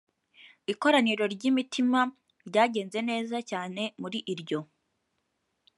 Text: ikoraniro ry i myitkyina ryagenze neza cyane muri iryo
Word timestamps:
ikoraniro 0.71 1.23
ry 1.33 1.43
i 1.49 1.51
myitkyina 1.55 2.01
ryagenze 2.47 2.99
neza 3.09 3.37
cyane 3.49 3.81
muri 4.01 4.19
iryo 4.33 4.59